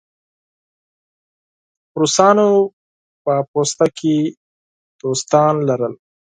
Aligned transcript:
روسانو 2.01 2.49
په 3.23 3.33
پوسته 3.51 3.85
کې 3.97 4.15
دوستان 5.01 5.53
درلودل. 5.69 5.93